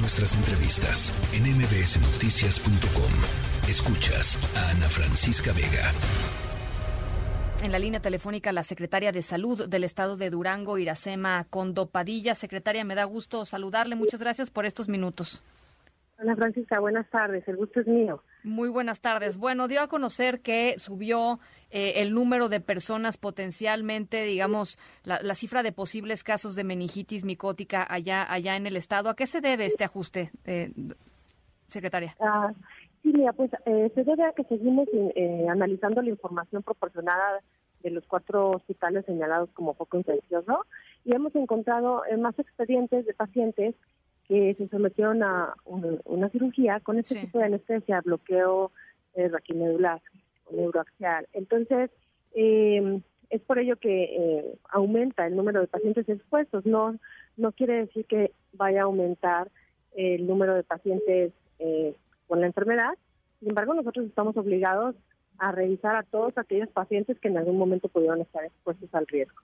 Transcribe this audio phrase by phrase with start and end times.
[0.00, 3.68] Nuestras entrevistas en mbsnoticias.com.
[3.68, 5.92] Escuchas a Ana Francisca Vega.
[7.62, 12.36] En la línea telefónica, la secretaria de Salud del Estado de Durango, Iracema Condopadilla.
[12.36, 13.96] Secretaria, me da gusto saludarle.
[13.96, 15.42] Muchas gracias por estos minutos.
[16.20, 18.24] Hola Francisca, buenas tardes, el gusto es mío.
[18.42, 19.36] Muy buenas tardes.
[19.36, 21.38] Bueno, dio a conocer que subió
[21.70, 27.86] eh, el número de personas potencialmente, digamos, la, cifra de posibles casos de meningitis micótica
[27.88, 29.10] allá, allá en el estado.
[29.10, 30.72] ¿A qué se debe este ajuste, eh,
[31.68, 32.16] secretaria?
[32.18, 32.52] Ah,
[33.04, 34.88] sí, mira, pues eh, se debe a que seguimos
[35.48, 37.40] analizando la información proporcionada
[37.84, 40.66] de los cuatro hospitales señalados como poco infeccioso
[41.04, 43.76] y hemos encontrado más expedientes de pacientes
[44.28, 48.72] que se sometieron a una, cirugía con este tipo de anestesia, bloqueo
[49.14, 50.00] eh, raquimedular
[50.44, 51.26] o neuroaxial.
[51.32, 51.90] Entonces,
[52.34, 53.00] eh,
[53.30, 56.64] es por ello que eh, aumenta el número de pacientes expuestos.
[56.64, 56.96] No,
[57.36, 59.50] no quiere decir que vaya a aumentar
[59.94, 61.94] el número de pacientes eh,
[62.26, 62.94] con la enfermedad.
[63.40, 64.96] Sin embargo, nosotros estamos obligados
[65.38, 69.40] a revisar a todos aquellos pacientes que en algún momento pudieron estar expuestos al riesgo.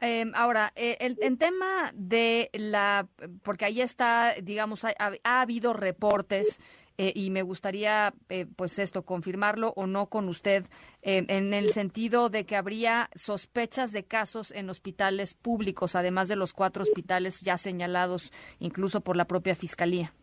[0.00, 3.08] Em, ahora, eh, el, en tema de la,
[3.42, 6.60] porque ahí está, digamos, ha, habido reportes
[6.98, 10.66] eh, y me gustaría, eh, pues esto, confirmarlo o no con usted,
[11.02, 16.52] en el sentido de que habría sospechas de casos en hospitales públicos, además de los
[16.52, 20.14] cuatro hospitales ya señalados, incluso por la propia Fiscalía.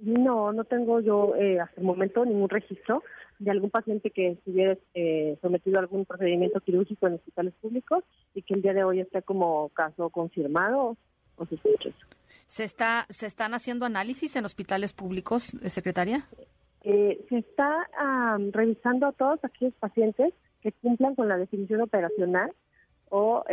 [0.00, 3.02] No, no tengo yo hasta el momento ningún registro
[3.40, 8.42] de algún paciente que estuviera eh, sometido a algún procedimiento quirúrgico en hospitales públicos y
[8.42, 10.96] que el día de hoy esté como caso confirmado
[11.36, 11.96] o sospechoso.
[12.46, 16.26] ¿Se, está, ¿Se están haciendo análisis en hospitales públicos, eh, secretaria?
[16.82, 17.88] Eh, se está
[18.52, 22.52] revisando a todos aquellos pacientes que cumplan con la definición operacional
[23.08, 23.44] o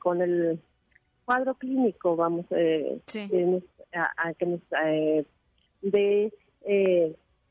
[0.00, 0.60] con el
[1.24, 2.44] cuadro clínico, vamos,
[3.06, 3.30] sí.
[3.92, 4.60] a, que nos
[5.82, 6.32] dé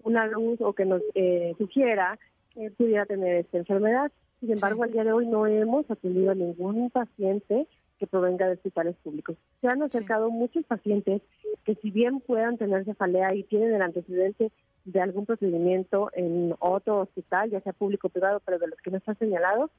[0.07, 2.17] una luz o que nos eh, sugiera
[2.53, 4.11] que pudiera tener esta enfermedad.
[4.39, 7.67] Sin embargo, al día de hoy no hemos atendido a ningún paciente
[7.99, 9.35] que provenga de hospitales públicos.
[9.61, 11.21] Se han acercado muchos pacientes
[11.65, 14.51] que si bien puedan tener cefalea y tienen el antecedente
[14.85, 18.91] de algún procedimiento en otro hospital, ya sea público o privado, pero de los que
[18.91, 19.71] no están señalados,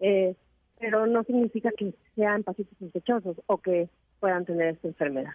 [0.00, 0.34] eh,
[0.78, 3.88] pero no significa que sean pacientes sospechosos o que
[4.24, 5.32] puedan tener esta enfermedad.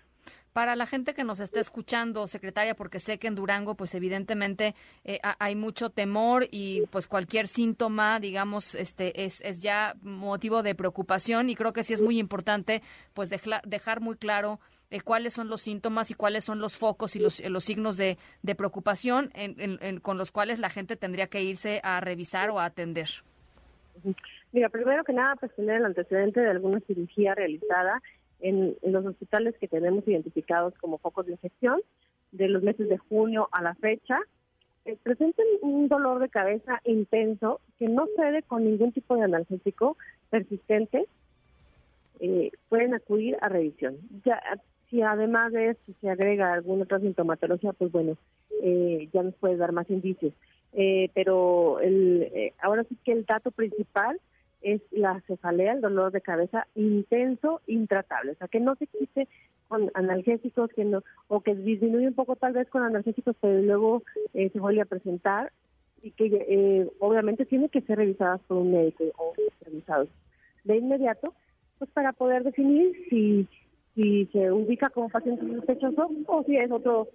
[0.52, 4.74] Para la gente que nos está escuchando, secretaria, porque sé que en Durango, pues evidentemente
[5.06, 10.74] eh, hay mucho temor y pues cualquier síntoma, digamos, este es, es ya motivo de
[10.74, 12.82] preocupación y creo que sí es muy importante
[13.14, 17.20] pues dejar muy claro eh, cuáles son los síntomas y cuáles son los focos y
[17.20, 19.32] los, los signos de, de preocupación
[20.02, 23.10] con los cuales la gente tendría que irse a revisar o a atender.
[24.52, 28.02] Mira, primero que nada, pues tener el antecedente de alguna cirugía realizada
[28.42, 31.82] en, los hospitales que tenemos identificados como focos de infección
[32.32, 34.20] de los meses de junio a la fecha,
[34.86, 39.98] eh, presentan un dolor de cabeza intenso que no cede con ningún tipo de analgésico
[40.30, 41.06] persistente,
[42.20, 43.98] eh, pueden acudir a revisión.
[44.24, 44.42] Ya,
[44.90, 48.18] si además de esto se agrega alguna otra sintomatología, pues bueno,
[48.62, 50.34] eh, ya nos puede dar más indicios.
[51.16, 54.20] pero el, ahora sí que el dato principal
[54.62, 59.28] es la cefalea, el dolor de cabeza intenso, intratable, o sea, que no se quite
[59.68, 64.04] con analgésicos que no, o que disminuye un poco tal vez con analgésicos, pero luego
[64.34, 65.52] eh, se vuelve a presentar
[66.02, 70.10] y que eh, obviamente tiene que ser revisadas por un médico o revisados
[70.64, 71.34] de inmediato,
[71.78, 73.48] pues para poder definir si,
[73.96, 77.10] si se ubica como paciente sospechoso o si es otro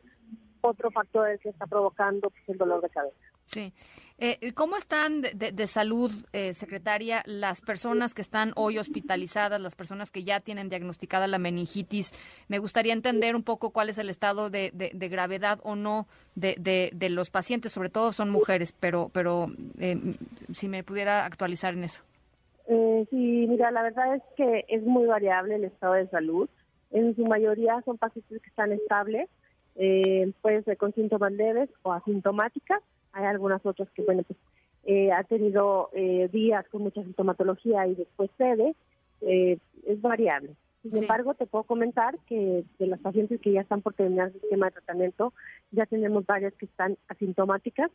[0.64, 3.16] otro factor el que está provocando pues, el dolor de cabeza.
[3.47, 3.72] Sí.
[4.19, 10.12] Eh, ¿Cómo están de, salud, eh, secretaria, las personas que están hoy hospitalizadas, las personas
[10.12, 12.12] que ya tienen diagnosticada la meningitis?
[12.48, 14.70] Me gustaría entender un poco cuál es el estado de,
[15.10, 19.48] gravedad o no de, los pacientes, sobre todo son mujeres, pero, pero
[19.80, 19.97] eh,
[20.53, 22.03] si me pudiera actualizar en eso.
[23.10, 26.48] sí, mira, la verdad es que es muy variable el estado de salud.
[26.92, 29.28] En su mayoría son pacientes que están estables,
[29.74, 32.80] puede ser con síntomas leves o asintomáticas.
[33.12, 34.38] Hay algunas otras que, bueno, pues
[34.86, 38.74] eh, ha tenido eh, días con mucha sintomatología y después cede,
[39.22, 40.50] eh, es variable.
[40.82, 44.36] Sin embargo, te puedo comentar que de las pacientes que ya están por terminar el
[44.36, 45.32] esquema de tratamiento,
[45.71, 47.91] ya tenemos varias que están asintomáticas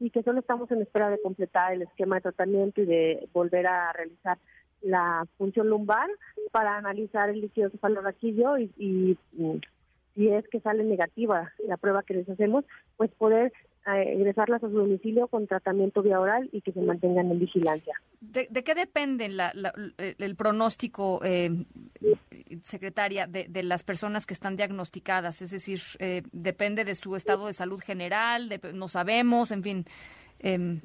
[0.00, 3.68] y que solo estamos en espera de completar el esquema de tratamiento y de volver
[3.68, 4.38] a realizar
[4.82, 6.10] la función lumbar
[6.50, 9.60] para analizar el líquido cefalorraquídeo y, y, y
[10.14, 12.64] si es que sale negativa la prueba que les hacemos,
[12.96, 13.52] pues poder
[14.14, 18.00] ingresarlas a su domicilio con tratamiento vía oral y que se mantengan en vigilancia.
[18.20, 21.50] ¿De, qué depende el pronóstico, eh,
[22.62, 25.42] secretaria, de, las personas que están diagnosticadas?
[25.42, 28.48] Es decir, eh, ¿depende de su estado de salud general?
[28.72, 29.84] no sabemos, en fin.
[30.38, 30.80] Em,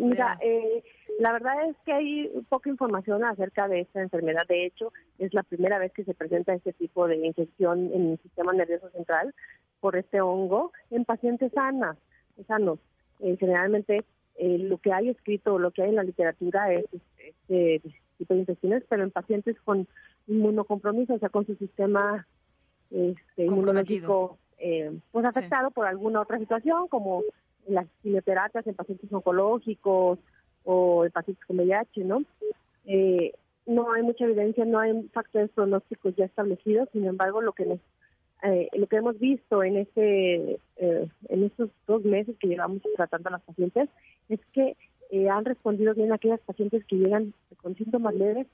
[0.00, 0.82] Mira, eh,
[1.18, 4.46] la verdad es que hay poca información acerca de esta enfermedad.
[4.48, 8.18] De hecho, es la primera vez que se presenta este tipo de infección en el
[8.18, 9.34] sistema nervioso central
[9.80, 11.96] por este hongo en pacientes sanas
[12.46, 12.78] sanos.
[13.20, 13.98] Eh, generalmente
[14.36, 16.84] eh, lo que hay escrito, lo que hay en la literatura es
[17.18, 17.80] este
[18.18, 19.86] tipo de infecciones, pero en pacientes con
[20.26, 22.26] inmunocompromiso, o sea, con su sistema
[22.90, 27.22] este, inmunológico eh, pues afectado por alguna otra situación, como
[27.66, 30.18] las quimioterapias en pacientes oncológicos
[30.66, 32.22] o pacientes con VIH, ¿no?
[33.66, 37.80] no hay mucha evidencia, no hay factores pronósticos ya establecidos, sin embargo, lo que nos
[38.42, 43.28] eh, lo que hemos visto en este eh, en estos dos meses que llevamos tratando
[43.28, 43.88] a las pacientes
[44.28, 44.76] es que
[45.10, 48.46] eh, han respondido bien aquellas pacientes que llegan con síntomas leves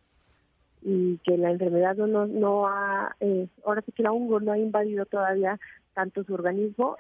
[0.83, 3.17] y que la enfermedad no no, ha
[3.65, 5.59] ahora sí que la hongo no ha invadido todavía
[5.95, 6.97] tanto su organismo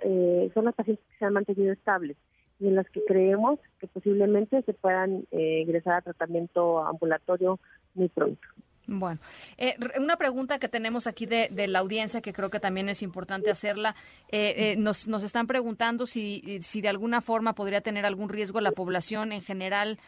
[0.54, 2.16] son las pacientes que se han mantenido estables
[2.62, 7.58] y en las que creemos que posiblemente se puedan ingresar a tratamiento ambulatorio
[7.94, 8.40] muy pronto.
[8.86, 9.20] Bueno,
[9.58, 13.50] eh, una pregunta que tenemos aquí de, la audiencia que creo que también es importante
[13.50, 13.94] hacerla.
[14.28, 18.60] Eh, eh, nos, nos están preguntando si, si de alguna forma podría tener algún riesgo
[18.60, 19.98] la población en general,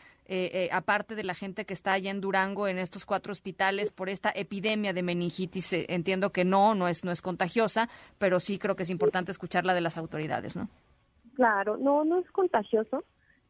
[0.73, 4.33] aparte de la gente que está allá en Durango, en estos cuatro hospitales, por esta
[4.35, 5.71] epidemia de meningitis.
[5.73, 9.75] entiendo que no, no es, no es contagiosa, pero sí creo que es importante escucharla
[9.75, 10.71] de las autoridades, ¿no?
[11.35, 13.05] Claro, no, no es contagioso.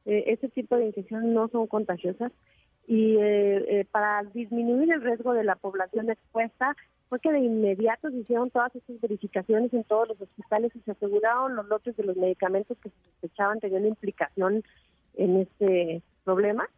[0.05, 2.33] ese tipo de infecciones no son contagiosas
[2.87, 6.77] y eh, eh, para disminuir el riesgo de la población expuesta
[7.09, 10.93] fue que de inmediato se hicieron todas estas verificaciones en todos los hospitales y se
[10.93, 14.63] aseguraron los lotes de los medicamentos que se sospechaban tenían implicación
[15.15, 16.69] en este problema.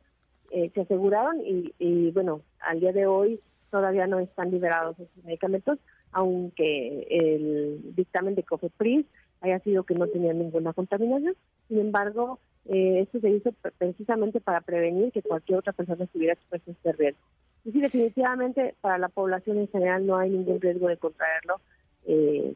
[0.50, 5.25] Eh, se aseguraron y, y, bueno, al día de hoy todavía no están liberados esos
[5.25, 5.79] medicamentos,
[6.12, 9.06] aunque el dictamen de COFEPRIS
[9.46, 11.34] haya sido que no tenían ninguna contaminación.
[11.69, 16.70] Sin embargo, eh, esto se hizo precisamente para prevenir que cualquier otra persona estuviera expuesta
[16.70, 17.20] a este riesgo.
[17.64, 21.60] Y sí, definitivamente para la población en general no hay ningún riesgo de contraerlo.
[22.06, 22.54] Eh,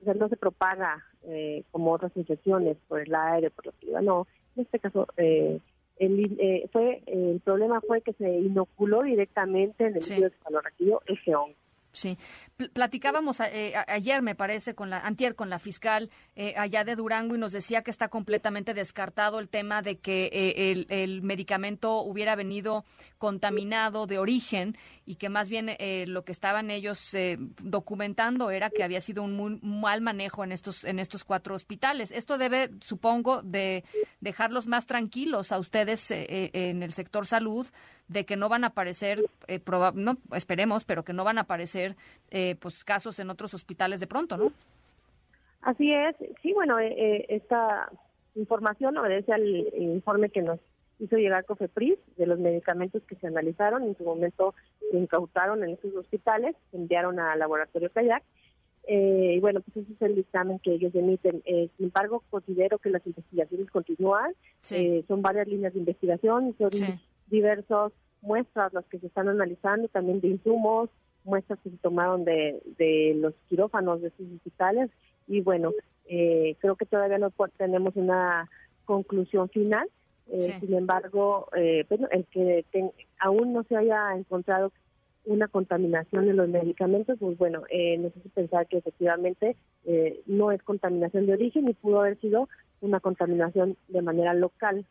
[0.00, 4.00] o sea, no se propaga eh, como otras infecciones por el aire, por la saliva,
[4.00, 4.26] no.
[4.56, 5.60] En este caso, eh,
[5.98, 10.20] el, eh, fue el problema fue que se inoculó directamente en el sí.
[10.20, 10.32] de
[11.06, 11.54] ese hongo.
[11.98, 12.16] Sí,
[12.74, 15.02] platicábamos eh, ayer, me parece, con la
[15.34, 19.48] con la fiscal eh, allá de Durango y nos decía que está completamente descartado el
[19.48, 22.84] tema de que eh, el, medicamento hubiera venido
[23.18, 27.16] contaminado de origen y que más bien lo que estaban ellos
[27.62, 32.12] documentando era que había sido un muy mal manejo en estos en estos cuatro hospitales.
[32.12, 33.84] Esto debe, supongo, de
[34.20, 37.66] dejarlos más tranquilos a ustedes en el sector salud
[38.08, 39.60] de que no van a aparecer, eh,
[39.94, 41.94] no esperemos, pero que no van a aparecer
[42.30, 44.52] eh, pues casos en otros hospitales de pronto, ¿no?
[45.60, 47.90] Así es, sí, bueno, eh, eh, esta
[48.34, 50.58] información obedece al informe que nos
[51.00, 54.54] hizo llegar COFEPRIS de los medicamentos que se analizaron, en su momento
[54.90, 58.22] se incautaron en esos hospitales, se enviaron al laboratorio Kayak,
[58.90, 61.42] y bueno, pues ese es el dictamen que ellos emiten.
[61.44, 64.32] sin embargo, considero que las investigaciones continúan,
[65.06, 66.70] son varias líneas de investigación, son
[67.30, 67.92] diversas
[68.22, 70.90] muestras las que se están analizando, también de insumos,
[71.24, 74.90] muestras que se tomaron de, de los quirófanos de estos hospitales.
[75.26, 75.72] Y bueno,
[76.06, 78.48] eh, creo que todavía no tenemos una
[78.84, 79.88] conclusión final.
[80.30, 82.64] Eh, sin embargo, eh, bueno, el que
[83.18, 84.72] aún no se haya encontrado
[85.24, 89.56] una contaminación en los medicamentos, pues bueno, eh, necesito pensar que efectivamente
[90.26, 92.48] no es contaminación de origen y pudo haber sido
[92.82, 94.84] una contaminación de manera local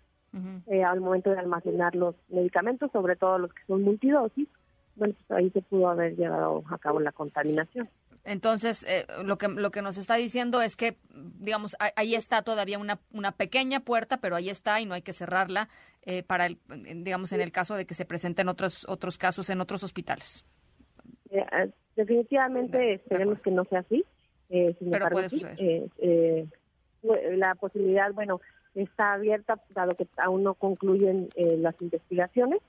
[0.67, 4.47] eh, al momento de almacenar los medicamentos, sobre todo los que son multidosis,
[4.95, 7.87] bueno, pues ahí se pudo haber llevado a cabo la contaminación.
[8.23, 10.97] Entonces, eh, lo que lo que nos está diciendo es que,
[11.39, 15.13] digamos, ahí está todavía una, una pequeña puerta, pero ahí está y no hay que
[15.13, 15.69] cerrarla
[16.05, 16.57] eh, para, el,
[17.03, 20.45] digamos, en el caso de que se presenten otros otros casos en otros hospitales.
[21.95, 24.03] definitivamente esperemos que no sea así.
[24.49, 25.29] sin pero puede
[27.37, 28.41] la posibilidad, bueno,
[28.81, 32.61] está abierta, dado que aún no concluyen eh, las investigaciones.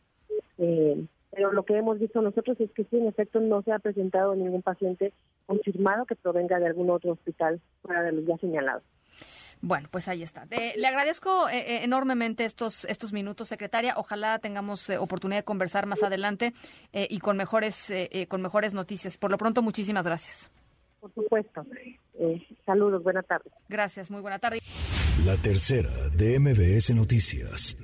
[0.59, 3.79] Eh, pero lo que hemos visto nosotros es que sí, en efecto, no se ha
[3.79, 5.13] presentado ningún paciente
[5.47, 8.83] confirmado que provenga de algún otro hospital fuera de los ya señalados.
[9.61, 10.47] Bueno, pues ahí está.
[10.47, 13.95] le agradezco eh, enormemente estos estos minutos, secretaria.
[13.97, 16.55] Ojalá tengamos oportunidad de conversar más adelante
[16.93, 17.93] y con mejores
[18.29, 19.19] con mejores noticias.
[19.19, 20.51] Por lo pronto, muchísimas gracias.
[21.01, 21.65] Por supuesto.
[22.67, 23.51] saludos, buena tarde.
[23.69, 24.59] Gracias, muy buena tarde.
[25.25, 27.77] La tercera de MBS Noticias.